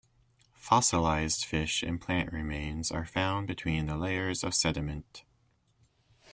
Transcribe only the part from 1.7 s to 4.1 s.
and plant remains are found between the